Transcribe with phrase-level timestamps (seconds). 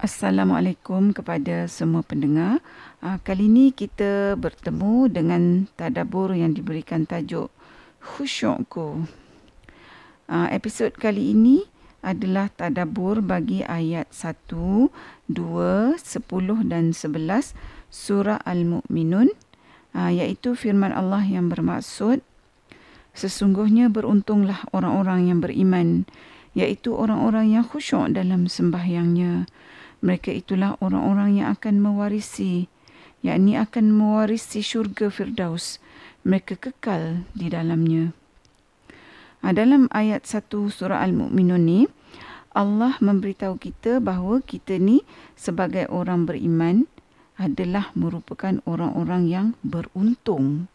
[0.00, 2.64] Assalamualaikum kepada semua pendengar.
[3.04, 7.52] Uh, kali ini kita bertemu dengan tadabur yang diberikan tajuk
[8.00, 9.04] Khusyukku.
[10.24, 11.68] Uh, episod kali ini
[12.00, 14.88] adalah tadabur bagi ayat 1,
[15.28, 16.00] 2, 10
[16.64, 17.52] dan 11
[17.92, 19.28] surah Al-Mu'minun
[19.92, 22.24] uh, iaitu firman Allah yang bermaksud
[23.12, 26.08] Sesungguhnya beruntunglah orang-orang yang beriman
[26.56, 29.44] iaitu orang-orang yang khusyuk dalam sembahyangnya
[30.00, 32.72] mereka itulah orang-orang yang akan mewarisi,
[33.20, 35.76] yakni akan mewarisi syurga Firdaus.
[36.24, 38.12] Mereka kekal di dalamnya.
[39.40, 41.80] Ha, dalam ayat 1 surah Al-Mu'minun ni,
[42.52, 45.00] Allah memberitahu kita bahawa kita ni
[45.32, 46.84] sebagai orang beriman
[47.40, 50.68] adalah merupakan orang-orang yang beruntung.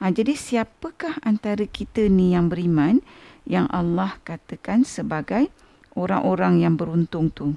[0.00, 3.04] Ha, jadi siapakah antara kita ni yang beriman
[3.44, 5.52] yang Allah katakan sebagai
[5.92, 7.56] orang-orang yang beruntung tu?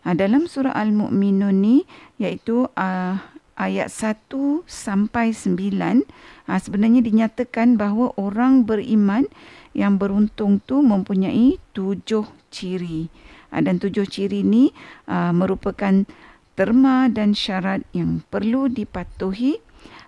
[0.00, 1.84] Ha, dalam surah Al-Mu'minun ni
[2.16, 3.14] iaitu uh,
[3.60, 4.32] ayat 1
[4.64, 9.28] sampai 9 uh, sebenarnya dinyatakan bahawa orang beriman
[9.76, 13.12] yang beruntung tu mempunyai tujuh ciri.
[13.52, 14.72] Uh, dan tujuh ciri ni
[15.04, 16.08] uh, merupakan
[16.56, 19.60] terma dan syarat yang perlu dipatuhi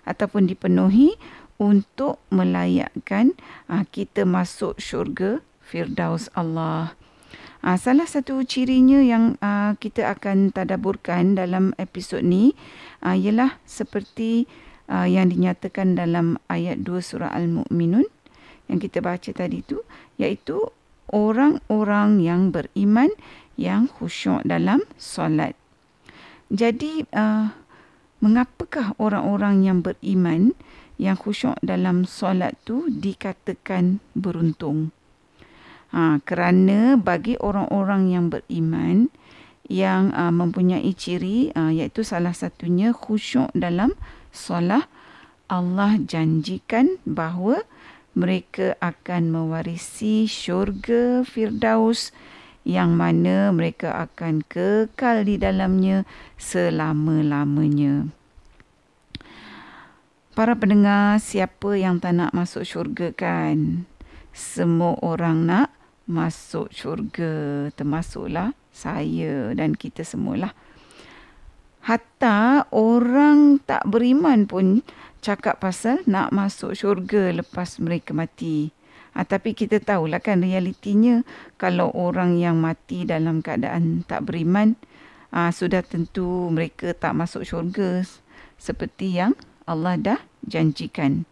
[0.09, 1.13] ataupun dipenuhi
[1.61, 3.37] untuk melayakkan
[3.69, 6.97] uh, kita masuk syurga Firdaus Allah.
[7.63, 12.51] Uh, salah satu cirinya yang uh, kita akan tadaburkan dalam episod ni
[13.07, 14.51] uh, ialah seperti
[14.91, 18.03] uh, yang dinyatakan dalam ayat 2 surah Al-Mu'minun
[18.67, 19.79] yang kita baca tadi tu
[20.19, 20.59] iaitu
[21.07, 23.15] orang-orang yang beriman
[23.55, 25.55] yang khusyuk dalam solat.
[26.51, 27.47] Jadi uh,
[28.19, 30.51] mengapakah orang-orang yang beriman
[30.99, 34.91] yang khusyuk dalam solat tu dikatakan beruntung?
[35.93, 39.13] Ha, kerana bagi orang-orang yang beriman
[39.69, 43.93] yang uh, mempunyai ciri uh, iaitu salah satunya khusyuk dalam
[44.33, 44.89] solat
[45.47, 47.61] Allah janjikan bahawa
[48.17, 52.13] mereka akan mewarisi syurga Firdaus
[52.63, 56.07] yang mana mereka akan kekal di dalamnya
[56.39, 58.07] selama-lamanya.
[60.33, 63.85] Para pendengar, siapa yang tak nak masuk syurga kan?
[64.33, 65.72] Semua orang nak
[66.03, 70.51] masuk syurga termasuklah saya dan kita semualah.
[71.83, 74.87] Hatta orang tak beriman pun
[75.19, 78.71] cakap pasal nak masuk syurga lepas mereka mati.
[79.13, 81.21] Ha, tapi kita tahulah kan realitinya
[81.61, 84.73] kalau orang yang mati dalam keadaan tak beriman
[85.29, 88.01] ha, sudah tentu mereka tak masuk syurga
[88.57, 89.37] seperti yang
[89.69, 90.19] Allah dah
[90.49, 91.29] janjikan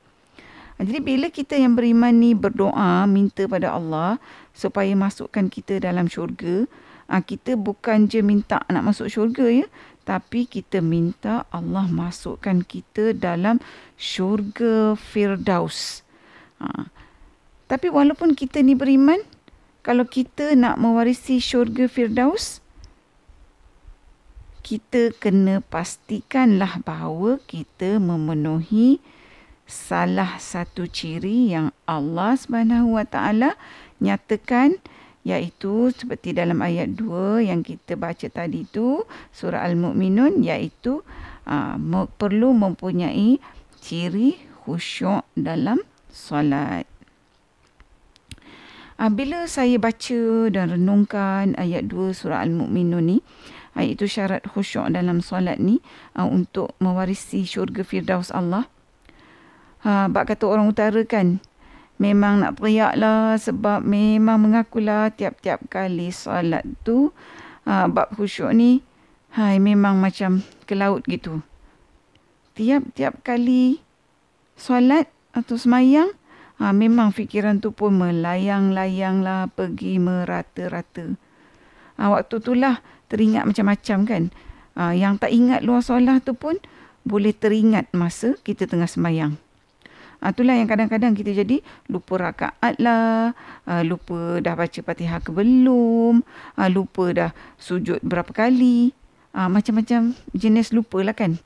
[0.81, 4.17] jadi bila kita yang beriman ni berdoa minta pada Allah
[4.55, 6.65] supaya masukkan kita dalam syurga,
[7.05, 9.67] ah, kita bukan je minta nak masuk syurga ya,
[10.01, 13.61] tapi kita minta Allah masukkan kita dalam
[13.99, 16.01] syurga Firdaus.
[16.57, 16.89] Ha.
[17.69, 19.21] Tapi walaupun kita ni beriman,
[19.85, 22.61] kalau kita nak mewarisi syurga Firdaus,
[24.61, 29.01] kita kena pastikanlah bahawa kita memenuhi
[29.71, 33.55] salah satu ciri yang Allah Subhanahu Wa Taala
[34.03, 34.75] nyatakan
[35.23, 40.99] iaitu seperti dalam ayat 2 yang kita baca tadi tu surah al-mukminun iaitu
[41.47, 41.77] uh,
[42.19, 43.39] perlu mempunyai
[43.79, 44.35] ciri
[44.67, 45.79] khusyuk dalam
[46.11, 46.83] solat.
[49.01, 53.17] Bila saya baca dan renungkan ayat 2 surah al-mukminun ni
[53.73, 55.79] iaitu syarat khusyuk dalam solat ni
[56.19, 58.67] uh, untuk mewarisi syurga firdaus Allah
[59.81, 61.41] Ha, bak kata orang utara kan.
[62.01, 67.13] Memang nak teriak lah sebab memang mengakulah tiap-tiap kali solat tu.
[67.65, 68.81] Ha, bab khusyuk ni.
[69.33, 71.41] Hai, memang macam ke laut gitu.
[72.53, 73.81] Tiap-tiap kali
[74.53, 76.13] solat atau semayang.
[76.61, 81.17] Ha, memang fikiran tu pun melayang-layang lah pergi merata-rata.
[81.97, 84.23] Ha, waktu tu lah teringat macam-macam kan.
[84.77, 86.61] Ha, yang tak ingat luar solat tu pun
[87.01, 89.41] boleh teringat masa kita tengah semayang.
[90.21, 93.33] Uh, itulah yang kadang-kadang kita jadi lupa rakaat lah,
[93.65, 96.21] uh, lupa dah baca fatihah ke belum,
[96.61, 98.93] uh, lupa dah sujud berapa kali.
[99.33, 101.41] Uh, macam-macam jenis lupa lah kan.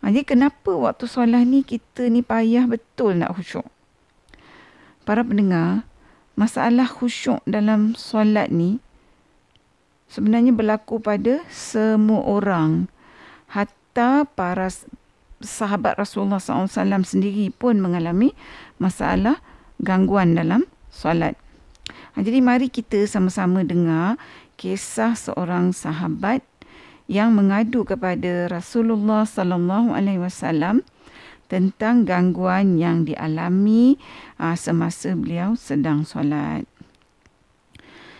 [0.00, 3.68] Uh, jadi kenapa waktu solat ni kita ni payah betul nak khusyuk?
[5.04, 5.84] Para pendengar,
[6.40, 8.80] masalah khusyuk dalam solat ni
[10.08, 12.88] sebenarnya berlaku pada semua orang.
[13.52, 14.72] Hatta para
[15.46, 18.34] sahabat Rasulullah SAW sendiri pun mengalami
[18.82, 19.40] masalah
[19.80, 21.38] gangguan dalam solat.
[22.12, 24.18] Ha, jadi mari kita sama-sama dengar
[24.58, 26.42] kisah seorang sahabat
[27.06, 30.82] yang mengadu kepada Rasulullah sallallahu alaihi wasallam
[31.46, 33.94] tentang gangguan yang dialami
[34.42, 36.66] uh, semasa beliau sedang solat.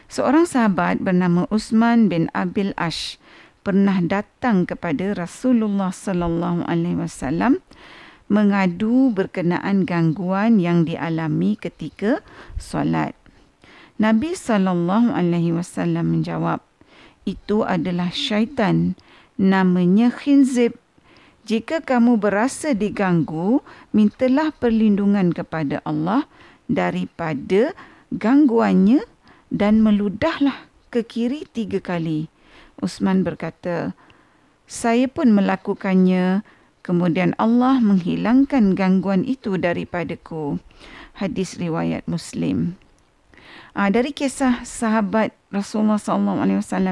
[0.06, 3.18] Seorang sahabat bernama Usman bin Abil Ash
[3.66, 7.58] pernah datang kepada Rasulullah sallallahu alaihi wasallam
[8.30, 12.22] mengadu berkenaan gangguan yang dialami ketika
[12.62, 13.18] solat.
[13.98, 16.62] Nabi sallallahu alaihi wasallam menjawab,
[17.26, 18.94] "Itu adalah syaitan
[19.34, 20.78] namanya khinzib.
[21.42, 26.30] Jika kamu berasa diganggu, mintalah perlindungan kepada Allah
[26.70, 27.74] daripada
[28.14, 29.02] gangguannya
[29.50, 32.30] dan meludahlah ke kiri tiga kali."
[32.80, 33.96] Usman berkata,
[34.66, 36.42] saya pun melakukannya.
[36.82, 40.62] Kemudian Allah menghilangkan gangguan itu daripadaku.
[41.18, 42.78] Hadis riwayat Muslim.
[43.76, 46.46] Uh, dari kisah sahabat Rasulullah SAW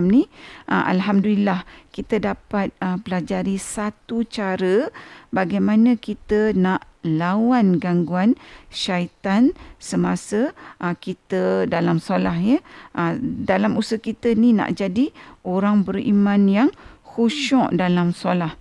[0.05, 0.29] ni,
[0.69, 1.65] uh, Alhamdulillah
[1.95, 4.93] kita dapat uh, pelajari satu cara
[5.33, 8.35] bagaimana kita nak lawan gangguan
[8.73, 12.59] syaitan semasa uh, kita dalam solah ya.
[12.97, 15.13] Uh, dalam usaha kita ni nak jadi
[15.45, 16.69] orang beriman yang
[17.05, 18.57] khusyuk dalam solah.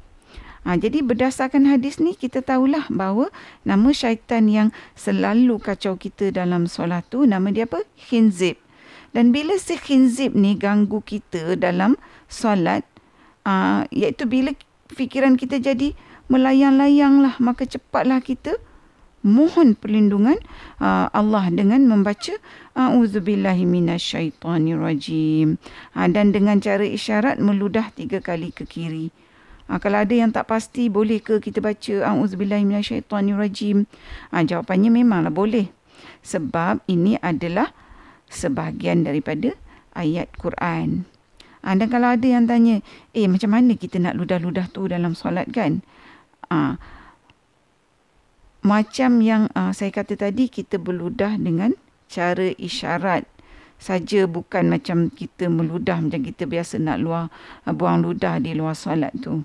[0.64, 3.28] Ha, jadi berdasarkan hadis ni kita tahulah bahawa
[3.68, 7.84] nama syaitan yang selalu kacau kita dalam solat tu nama dia apa?
[8.00, 8.56] Khinzib.
[9.12, 12.00] Dan bila si khinzib ni ganggu kita dalam
[12.32, 12.88] solat
[13.44, 14.56] uh, iaitu bila
[14.88, 15.92] fikiran kita jadi
[16.32, 18.56] melayang-layang lah maka cepatlah kita
[19.24, 20.36] mohon perlindungan
[20.84, 22.36] uh, Allah dengan membaca
[22.76, 25.56] A'udzubillahi minasyaitonirrajim.
[25.96, 29.16] Uh, dan dengan cara isyarat meludah tiga kali ke kiri.
[29.72, 33.88] Ha, kalau ada yang tak pasti, boleh ke kita baca A'udzubillahiminasyaitanirrajim?
[34.36, 35.72] Ha, jawapannya memanglah boleh.
[36.20, 37.72] Sebab ini adalah
[38.28, 39.56] sebahagian daripada
[39.96, 41.08] ayat Quran.
[41.64, 42.84] Ha, dan kalau ada yang tanya,
[43.16, 45.80] eh macam mana kita nak ludah-ludah tu dalam solat kan?
[46.54, 46.78] Ha,
[48.62, 51.74] macam yang uh, saya kata tadi, kita berludah dengan
[52.06, 53.26] cara isyarat
[53.82, 57.28] saja bukan macam kita meludah macam kita biasa nak luar
[57.66, 59.42] buang ludah di luar solat tu.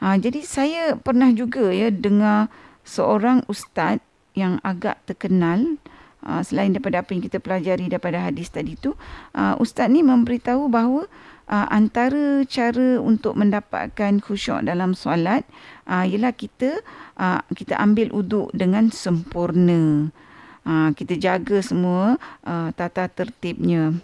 [0.00, 2.48] Ha, jadi saya pernah juga ya dengar
[2.82, 4.00] seorang ustaz
[4.36, 5.78] yang agak terkenal
[6.26, 8.98] uh, selain daripada apa yang kita pelajari daripada hadis tadi tu,
[9.36, 11.06] uh, ustaz ni memberitahu bahawa
[11.50, 15.46] uh, antara cara untuk mendapatkan khusyuk dalam solat
[15.86, 16.82] uh, ialah kita
[17.18, 20.10] uh, kita ambil uduk dengan sempurna.
[20.66, 23.94] Uh, kita jaga semua uh, tata tertibnya.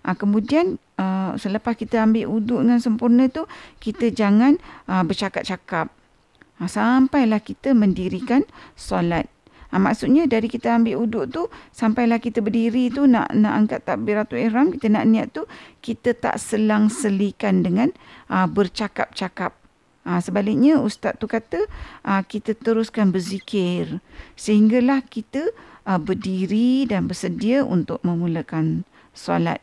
[0.00, 3.44] Uh, kemudian uh, selepas kita ambil uduk dengan sempurna tu
[3.84, 4.56] kita jangan
[4.88, 5.92] uh, bercakap-cakap
[6.60, 9.28] uh, sampailah kita mendirikan solat.
[9.74, 11.42] Uh, maksudnya dari kita ambil uduk tu
[11.74, 15.44] sampailah kita berdiri tu nak nak angkat takbiratul ihram kita nak niat tu
[15.82, 17.90] kita tak selang-selikan dengan
[18.30, 19.54] uh, bercakap-cakap.
[20.06, 21.66] Uh, sebaliknya ustaz tu kata
[22.06, 23.98] uh, kita teruskan berzikir
[24.38, 25.50] sehinggalah kita
[25.86, 29.58] uh, berdiri dan bersedia untuk memulakan solat.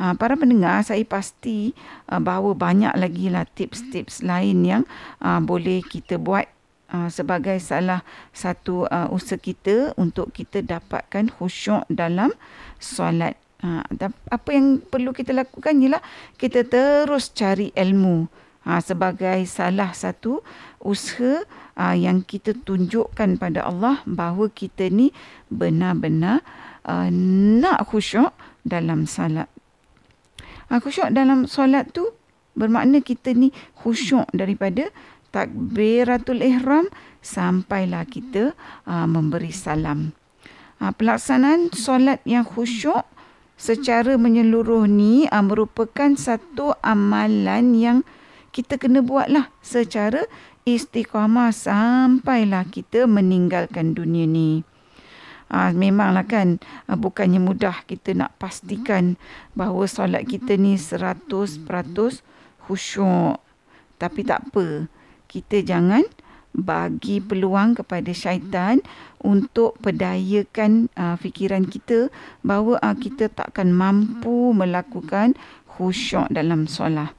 [0.00, 1.76] Ha, para pendengar, saya pasti
[2.08, 4.82] uh, bahawa banyak lagi lah tips-tips lain yang
[5.20, 6.48] uh, boleh kita buat
[6.92, 8.02] uh, sebagai salah
[8.34, 12.34] satu uh, usaha kita untuk kita dapatkan khusyuk dalam
[12.82, 13.38] solat.
[13.60, 13.84] Ha,
[14.32, 16.00] apa yang perlu kita lakukan ialah
[16.40, 18.24] kita terus cari ilmu
[18.64, 20.40] ha, sebagai salah satu
[20.80, 21.44] usaha
[21.76, 25.12] uh, yang kita tunjukkan pada Allah bahawa kita ni
[25.52, 26.40] benar-benar
[26.88, 27.12] uh,
[27.60, 28.32] nak khusyuk
[28.64, 29.52] dalam salat
[30.70, 32.06] Ha, khusyuk dalam solat tu
[32.54, 33.50] bermakna kita ni
[33.82, 34.86] khusyuk daripada
[35.30, 36.90] takbiratul ihram
[37.22, 38.52] sampailah kita
[38.86, 40.12] uh, memberi salam.
[40.82, 43.06] Uh, pelaksanaan solat yang khusyuk
[43.60, 47.98] secara menyeluruh ni uh, merupakan satu amalan yang
[48.50, 50.26] kita kena buatlah secara
[50.66, 54.66] istiqamah sampailah kita meninggalkan dunia ni.
[55.50, 59.18] Uh, memanglah kan bukannya mudah kita nak pastikan
[59.58, 61.26] bahawa solat kita ni 100%
[62.66, 63.36] khusyuk.
[64.00, 64.86] Tapi tak apa.
[65.30, 66.02] Kita jangan
[66.50, 68.82] bagi peluang kepada syaitan
[69.22, 72.10] untuk pedayakan uh, fikiran kita
[72.42, 75.38] bahawa uh, kita takkan mampu melakukan
[75.70, 77.14] khusyuk dalam solat.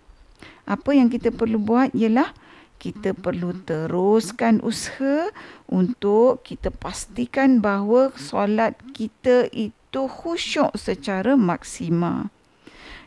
[0.67, 2.35] Apa yang kita perlu buat ialah
[2.81, 5.29] kita perlu teruskan usaha
[5.69, 12.33] untuk kita pastikan bahawa solat kita itu khusyuk secara maksimal.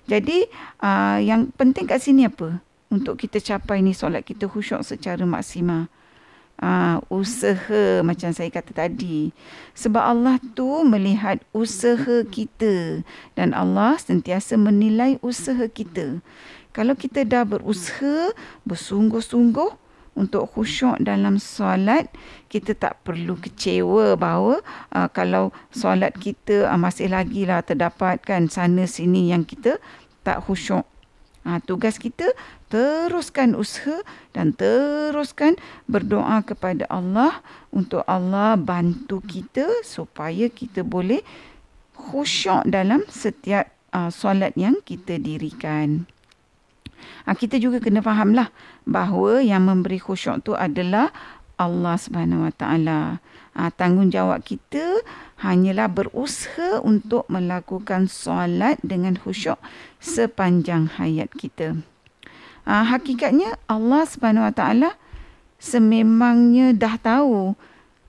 [0.09, 0.47] Jadi
[0.81, 2.63] uh, yang penting kat sini apa?
[2.95, 5.91] Untuk kita capai ni solat kita khusyuk secara maksimal.
[6.63, 9.35] uh, usaha macam saya kata tadi.
[9.75, 13.03] Sebab Allah tu melihat usaha kita
[13.35, 16.23] dan Allah sentiasa menilai usaha kita.
[16.75, 18.35] Kalau kita dah berusaha
[18.67, 19.83] bersungguh-sungguh
[20.15, 22.07] untuk khusyuk dalam solat
[22.47, 24.63] kita tak perlu kecewa bahawa
[24.95, 29.83] uh, kalau solat kita uh, masih lagi lah terdapat kan sana sini yang kita
[30.23, 30.87] tak khusyuk
[31.45, 32.25] Ha, tugas kita
[32.73, 34.01] teruskan usaha
[34.33, 41.21] dan teruskan berdoa kepada Allah untuk Allah bantu kita supaya kita boleh
[41.93, 46.09] khusyuk dalam setiap uh, solat yang kita dirikan.
[47.29, 48.49] Ha, kita juga kena fahamlah
[48.89, 51.13] bahawa yang memberi khusyuk tu adalah
[51.61, 53.01] Allah Subhanahu Wa Taala.
[53.55, 54.99] Ha, tanggungjawab kita
[55.39, 59.63] hanyalah berusaha untuk melakukan solat dengan khusyuk
[60.03, 61.79] sepanjang hayat kita.
[62.67, 64.91] Ha, hakikatnya Allah Subhanahu Wa Taala
[65.63, 67.55] sememangnya dah tahu,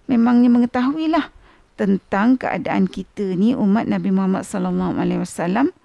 [0.09, 1.29] memangnya mengetahuilah
[1.75, 5.75] tentang keadaan kita ni umat Nabi Muhammad sallallahu alaihi wasallam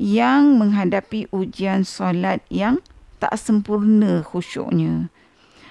[0.00, 2.80] yang menghadapi ujian solat yang
[3.20, 5.12] tak sempurna khusyuknya.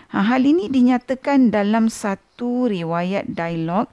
[0.09, 3.85] Ha, hal ini dinyatakan dalam satu riwayat dialog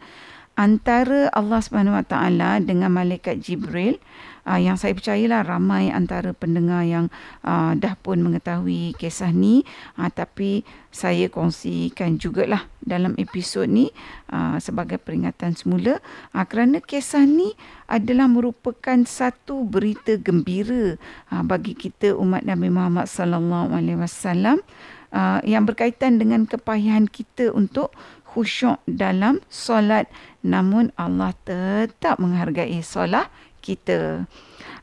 [0.56, 4.00] antara Allah Subhanahu Wa Taala dengan malaikat Jibril.
[4.46, 7.10] Uh, yang saya percayalah ramai antara pendengar yang
[7.42, 9.68] uh, dah pun mengetahui kisah ni.
[10.00, 13.92] Uh, tapi saya kongsikan jugalah dalam episod ni
[14.32, 16.00] uh, sebagai peringatan semula.
[16.32, 17.52] Uh, kerana kisah ni
[17.90, 20.96] adalah merupakan satu berita gembira
[21.28, 24.64] uh, bagi kita umat Nabi Muhammad sallallahu alaihi wasallam
[25.12, 27.92] uh, yang berkaitan dengan kepayahan kita untuk
[28.36, 30.10] khusyuk dalam solat
[30.44, 33.32] namun Allah tetap menghargai solat
[33.64, 34.30] kita.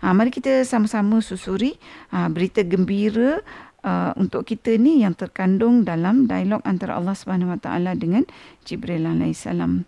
[0.04, 1.80] Ha, mari kita sama-sama susuri
[2.12, 3.40] ha, berita gembira
[3.88, 8.28] uh, untuk kita ni yang terkandung dalam dialog antara Allah Subhanahu Wa Taala dengan
[8.68, 9.88] Jibril alaihissalam.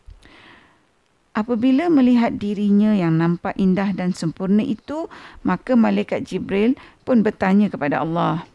[1.35, 5.11] Apabila melihat dirinya yang nampak indah dan sempurna itu,
[5.43, 8.47] maka malaikat Jibril pun bertanya kepada Allah.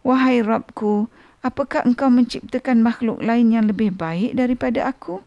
[0.00, 1.12] Wahai Rabbku,
[1.44, 5.20] apakah engkau menciptakan makhluk lain yang lebih baik daripada aku?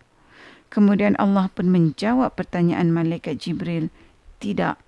[0.74, 3.94] Kemudian Allah pun menjawab pertanyaan malaikat Jibril.
[4.42, 4.82] Tidak.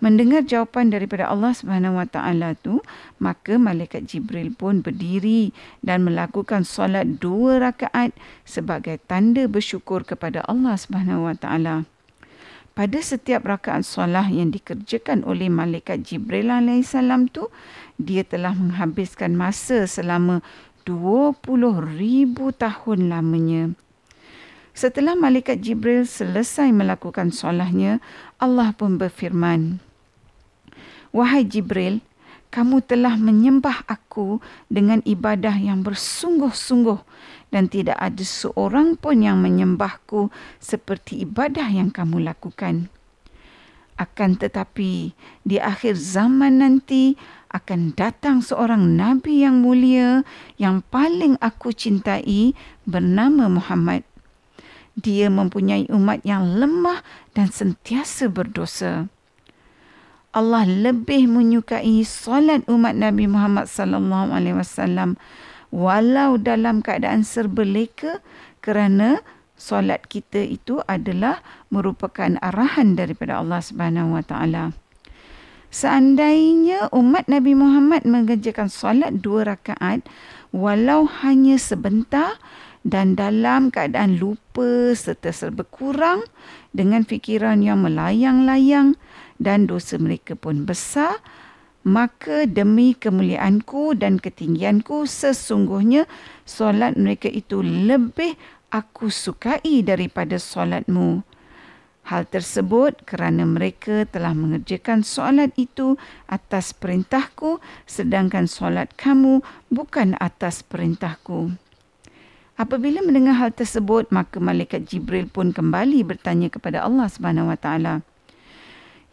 [0.00, 2.80] Mendengar jawapan daripada Allah Subhanahu Wa Taala tu,
[3.20, 5.52] maka malaikat Jibril pun berdiri
[5.84, 11.88] dan melakukan solat dua rakaat sebagai tanda bersyukur kepada Allah Subhanahu Wa Taala.
[12.74, 17.46] Pada setiap rakaat solat yang dikerjakan oleh malaikat Jibril alaihissalam tu,
[18.02, 20.42] dia telah menghabiskan masa selama
[20.82, 21.38] 20
[21.94, 23.78] ribu tahun lamanya.
[24.74, 28.02] Setelah malaikat Jibril selesai melakukan solatnya,
[28.42, 29.78] Allah pun berfirman,
[31.14, 32.02] Wahai Jibril,
[32.50, 36.98] kamu telah menyembah aku dengan ibadah yang bersungguh-sungguh
[37.54, 42.90] dan tidak ada seorang pun yang menyembahku seperti ibadah yang kamu lakukan.
[43.94, 45.14] Akan tetapi
[45.46, 47.14] di akhir zaman nanti
[47.54, 50.26] akan datang seorang nabi yang mulia
[50.58, 54.02] yang paling aku cintai bernama Muhammad.
[54.98, 57.06] Dia mempunyai umat yang lemah
[57.38, 59.06] dan sentiasa berdosa.
[60.34, 65.14] Allah lebih menyukai solat umat Nabi Muhammad sallallahu alaihi wasallam
[65.74, 68.22] walau dalam keadaan serba leka
[68.62, 69.18] kerana
[69.58, 71.42] solat kita itu adalah
[71.74, 74.70] merupakan arahan daripada Allah Subhanahu wa taala.
[75.74, 80.06] Seandainya umat Nabi Muhammad mengerjakan solat dua rakaat
[80.54, 82.38] walau hanya sebentar
[82.86, 86.22] dan dalam keadaan lupa serta serba kurang
[86.70, 88.94] dengan fikiran yang melayang-layang
[89.42, 91.18] dan dosa mereka pun besar,
[91.84, 96.08] maka demi kemuliaanku dan ketinggianku sesungguhnya
[96.48, 98.34] solat mereka itu lebih
[98.72, 101.22] aku sukai daripada solatmu.
[102.04, 105.96] Hal tersebut kerana mereka telah mengerjakan solat itu
[106.28, 109.40] atas perintahku sedangkan solat kamu
[109.72, 111.56] bukan atas perintahku.
[112.60, 117.94] Apabila mendengar hal tersebut maka malaikat Jibril pun kembali bertanya kepada Allah Subhanahu Wa Taala.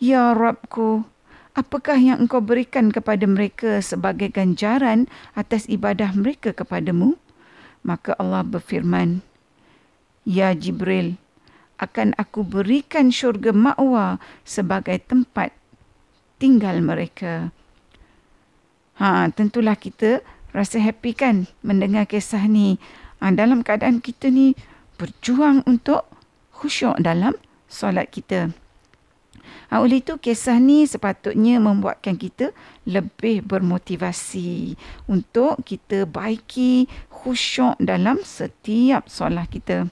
[0.01, 1.07] Ya Rabbku,
[1.53, 7.19] apakah yang engkau berikan kepada mereka sebagai ganjaran atas ibadah mereka kepadamu?
[7.81, 9.25] Maka Allah berfirman,
[10.21, 11.17] Ya Jibril,
[11.81, 15.49] akan aku berikan syurga ma'wa sebagai tempat
[16.37, 17.49] tinggal mereka.
[19.01, 20.21] Ha, tentulah kita
[20.53, 22.77] rasa happy kan mendengar kisah ni.
[23.17, 24.53] Ha, dalam keadaan kita ni
[25.01, 26.05] berjuang untuk
[26.53, 27.33] khusyuk dalam
[27.65, 28.53] solat kita.
[29.69, 32.51] Ha, oleh itu kisah ni sepatutnya membuatkan kita
[32.83, 34.75] lebih bermotivasi
[35.07, 39.87] untuk kita baiki khusyuk dalam setiap solat kita.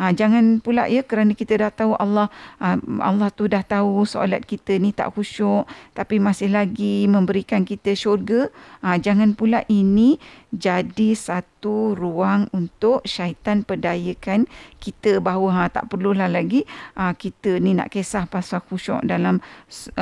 [0.00, 4.48] Ha, jangan pula ya kerana kita dah tahu Allah ha, Allah tu dah tahu solat
[4.48, 8.48] kita ni tak khusyuk tapi masih lagi memberikan kita syurga.
[8.80, 10.16] Ha, jangan pula ini
[10.52, 14.48] jadi satu ruang untuk syaitan perdayakan
[14.80, 16.64] kita bahawa ha, tak perlulah lagi
[16.96, 19.44] ha, kita ni nak kisah pasal khusyuk dalam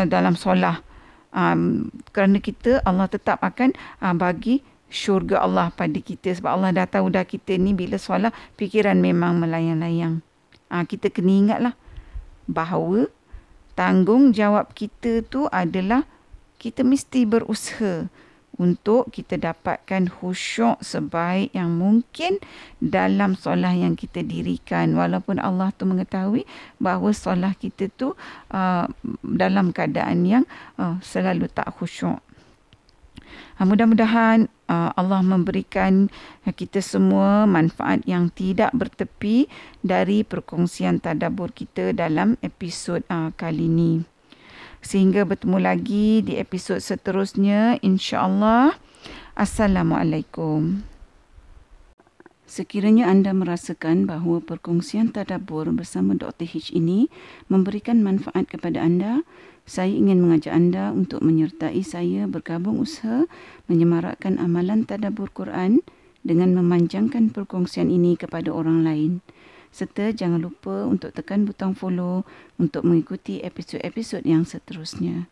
[0.07, 0.87] dalam solat.
[1.31, 3.71] Um, kerana kita Allah tetap akan
[4.03, 8.35] uh, bagi syurga Allah pada kita sebab Allah dah tahu dah kita ni bila solat
[8.59, 10.21] fikiran memang melayang-layang.
[10.71, 11.75] Ha, kita kena ingatlah
[12.51, 13.07] bahawa
[13.79, 16.05] tanggungjawab kita tu adalah
[16.61, 18.11] kita mesti berusaha
[18.61, 22.37] untuk kita dapatkan khusyuk sebaik yang mungkin
[22.77, 26.45] dalam solat yang kita dirikan walaupun Allah tu mengetahui
[26.77, 28.13] bahawa solat kita tu
[28.53, 28.85] uh,
[29.25, 30.45] dalam keadaan yang
[30.77, 32.21] uh, selalu tak khusyuk.
[33.57, 36.07] Ha, mudah-mudahan uh, Allah memberikan
[36.47, 39.50] kita semua manfaat yang tidak bertepi
[39.83, 43.93] dari perkongsian tadabur kita dalam episod uh, kali ini.
[44.81, 48.79] Sehingga bertemu lagi di episod seterusnya insya-Allah.
[49.35, 50.87] Assalamualaikum.
[52.50, 56.50] Sekiranya anda merasakan bahawa perkongsian tadabur bersama Dr.
[56.50, 57.07] H ini
[57.47, 59.23] memberikan manfaat kepada anda,
[59.67, 63.25] saya ingin mengajak anda untuk menyertai saya bergabung usaha
[63.67, 65.81] menyemarakkan amalan tadabur Quran
[66.21, 69.12] dengan memanjangkan perkongsian ini kepada orang lain.
[69.71, 72.26] Serta jangan lupa untuk tekan butang follow
[72.59, 75.31] untuk mengikuti episod-episod yang seterusnya.